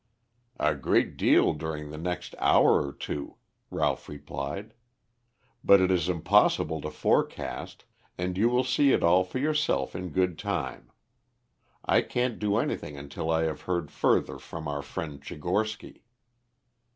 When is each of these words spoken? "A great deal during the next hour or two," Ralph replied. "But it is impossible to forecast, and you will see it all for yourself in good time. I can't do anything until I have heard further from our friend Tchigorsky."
"A 0.59 0.73
great 0.73 1.15
deal 1.15 1.53
during 1.53 1.91
the 1.91 1.97
next 1.99 2.33
hour 2.39 2.83
or 2.87 2.91
two," 2.91 3.35
Ralph 3.69 4.09
replied. 4.09 4.73
"But 5.63 5.79
it 5.79 5.91
is 5.91 6.09
impossible 6.09 6.81
to 6.81 6.89
forecast, 6.89 7.85
and 8.17 8.35
you 8.35 8.49
will 8.49 8.63
see 8.63 8.93
it 8.93 9.03
all 9.03 9.23
for 9.23 9.37
yourself 9.37 9.95
in 9.95 10.09
good 10.09 10.39
time. 10.39 10.89
I 11.85 12.01
can't 12.01 12.39
do 12.39 12.57
anything 12.57 12.97
until 12.97 13.29
I 13.29 13.43
have 13.43 13.61
heard 13.69 13.91
further 13.91 14.39
from 14.39 14.67
our 14.67 14.81
friend 14.81 15.21
Tchigorsky." 15.21 16.01